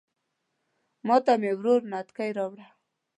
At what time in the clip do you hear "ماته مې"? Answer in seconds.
1.07-1.51